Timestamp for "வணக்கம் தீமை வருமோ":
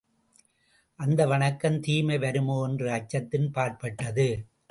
1.25-2.67